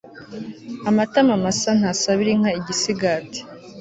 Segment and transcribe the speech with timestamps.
[0.89, 3.39] amatama masa ntasabira inka igisigati